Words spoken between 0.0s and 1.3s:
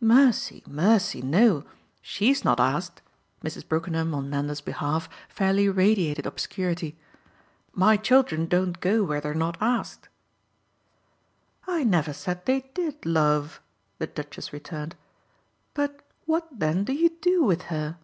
"Mercy mercy,